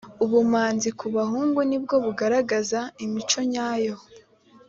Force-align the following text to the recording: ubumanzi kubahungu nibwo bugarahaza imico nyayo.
ubumanzi 0.23 0.89
kubahungu 0.99 1.59
nibwo 1.69 1.95
bugarahaza 2.03 2.81
imico 3.05 3.39
nyayo. 3.51 3.95